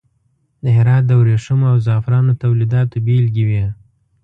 د 0.63 0.65
هرات 0.77 1.03
د 1.07 1.11
وریښمو 1.19 1.65
او 1.71 1.77
زغفرانو 1.87 2.39
تولیداتو 2.43 2.95
بیلګې 3.05 3.43
وې. 3.49 3.65